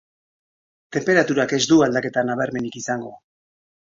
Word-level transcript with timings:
Tenperaturak 0.95 1.53
ez 1.57 1.61
du 1.71 1.77
aldaketa 1.87 2.23
nabarmenik 2.31 2.79
izango. 2.81 3.13